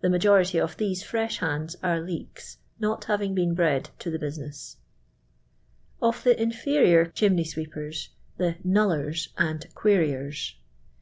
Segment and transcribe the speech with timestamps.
[0.00, 4.18] The majority «»f these fr.'sii hands are '* leeks/' not having been bred to the
[4.18, 4.28] bu.
[4.30, 4.76] ines3.
[6.00, 8.08] Of Tin: Inkerimr Chimnky SwEKrERfi—
[8.38, 10.54] tue •Kmlleks" and "Queuiehs."